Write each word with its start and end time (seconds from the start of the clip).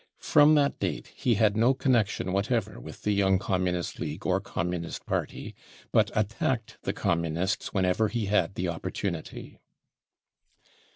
From 0.17 0.55
that 0.55 0.79
date 0.79 1.11
he 1.15 1.35
had 1.35 1.55
no 1.55 1.75
connection 1.75 2.33
whatever 2.33 2.79
with 2.79 3.03
the 3.03 3.11
Young 3.13 3.37
Communist 3.37 3.99
League 3.99 4.25
or 4.25 4.41
Communist 4.41 5.05
Party, 5.05 5.53
but 5.91 6.09
attacked 6.15 6.79
the 6.81 6.91
Communists 6.91 7.71
when 7.71 7.85
ever 7.85 8.07
he 8.07 8.25
had 8.25 8.55
the 8.55 8.67
opportunity. 8.67 9.59